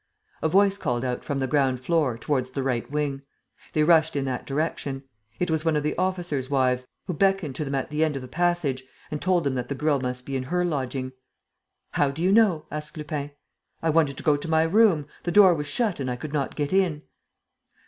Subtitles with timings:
[0.41, 3.21] A voice called out from the ground floor, towards the right wing.
[3.73, 5.03] They rushed in that direction.
[5.39, 8.23] It was one of the officers' wives, who beckoned to them at the end of
[8.23, 11.11] a passage and told them that the girl must be in her lodging.
[11.91, 13.29] "How do you know?" asked Lupin.
[13.83, 15.05] "I wanted to go to my room.
[15.21, 17.03] The door was shut and I could not get in."